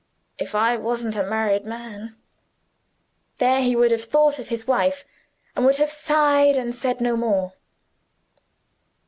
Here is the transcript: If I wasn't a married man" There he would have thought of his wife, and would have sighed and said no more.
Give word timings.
If 0.39 0.55
I 0.55 0.77
wasn't 0.77 1.15
a 1.15 1.21
married 1.21 1.63
man" 1.63 2.15
There 3.37 3.61
he 3.61 3.75
would 3.75 3.91
have 3.91 4.03
thought 4.03 4.39
of 4.39 4.47
his 4.47 4.65
wife, 4.65 5.05
and 5.55 5.63
would 5.63 5.75
have 5.75 5.91
sighed 5.91 6.55
and 6.57 6.73
said 6.73 7.01
no 7.01 7.15
more. 7.15 7.53